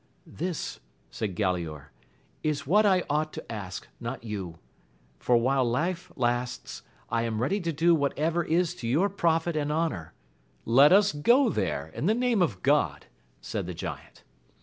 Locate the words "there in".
11.49-12.07